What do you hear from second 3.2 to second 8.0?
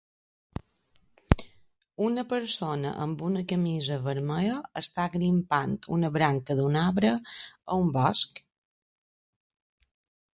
una camisa vermella està grimpant una branca d'un arbre a un